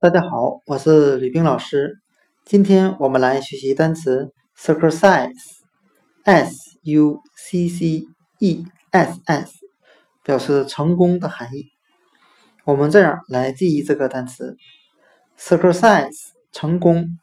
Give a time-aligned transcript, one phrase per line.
[0.00, 1.98] 大家好，我是吕冰老师。
[2.44, 5.18] 今天我们来学习单词 success，s
[6.82, 8.04] u c c
[8.38, 9.52] e s s，
[10.22, 11.72] 表示成功的含义。
[12.64, 14.56] 我们这样来记忆这个单词
[15.36, 16.12] ：success
[16.52, 17.18] 成功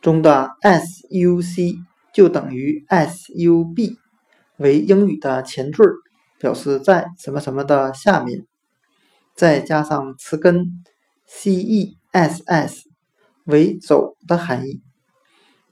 [0.00, 1.74] 中的 s u c
[2.14, 3.98] 就等于 s u b，
[4.56, 5.82] 为英语的前缀，
[6.38, 8.46] 表示在什么什么的下面，
[9.34, 10.84] 再加上词根
[11.26, 11.96] c e。
[12.10, 12.90] S s
[13.44, 14.82] 为走的含义，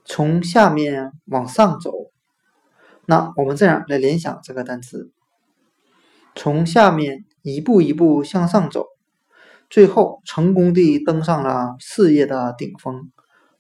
[0.05, 1.93] 从下面往上走。
[3.07, 5.11] 那我们这样来联想这个单词：
[6.35, 8.87] 从下面一步一步向上走，
[9.71, 13.11] 最后成功地登上了事业的顶峰，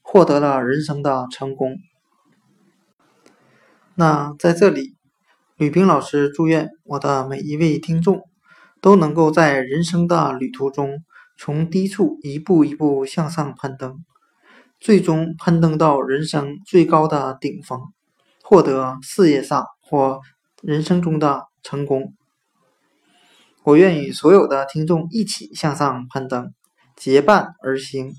[0.02, 1.76] 获得了人生的成功。
[3.94, 4.94] 那在这里，
[5.56, 8.22] 吕冰老师祝愿我的每一位听众
[8.80, 11.02] 都能够在人生的旅途中。
[11.38, 14.04] 从低处一步一步向上攀登，
[14.80, 17.80] 最终攀登到人生最高的顶峰，
[18.42, 20.20] 获得事业上或
[20.60, 22.12] 人生中的成功。
[23.62, 26.52] 我愿与所有的听众一起向上攀登，
[26.96, 28.12] 结伴而行。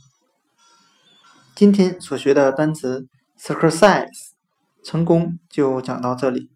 [1.54, 4.08] 今天所学的单词 “success”
[4.82, 6.50] 成功就讲到这里。